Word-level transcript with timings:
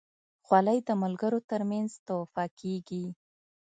خولۍ 0.45 0.79
د 0.87 0.89
ملګرو 1.03 1.39
ترمنځ 1.49 1.89
تحفه 2.07 2.45
کېږي. 2.59 3.05